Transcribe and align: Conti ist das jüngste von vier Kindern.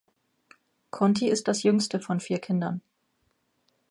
Conti 0.89 1.29
ist 1.29 1.47
das 1.47 1.61
jüngste 1.61 1.99
von 1.99 2.19
vier 2.19 2.39
Kindern. 2.39 2.81